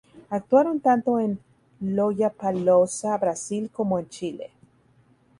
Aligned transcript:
Actuaron 0.35 0.79
tanto 0.79 1.19
en 1.19 1.39
Lollapalooza 1.79 3.15
Brasil 3.19 3.69
como 3.71 3.99
en 3.99 4.09
Chile. 4.09 4.49